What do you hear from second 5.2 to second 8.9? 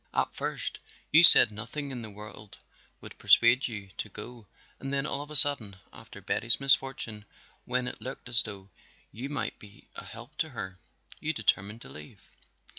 of a sudden, after Betty's misfortune, when it looked as though